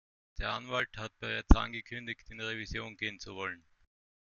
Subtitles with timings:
[0.39, 3.63] Der Anwalt hat bereits angekündigt, in Revision gehen zu wollen.